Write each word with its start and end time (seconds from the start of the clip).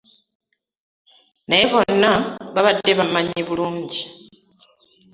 Naye 1.47 1.65
bonna 1.71 2.11
babadde 2.53 2.91
bammanyi 2.99 3.39
bulungi. 3.47 4.01